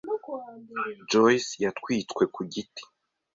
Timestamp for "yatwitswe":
1.63-2.23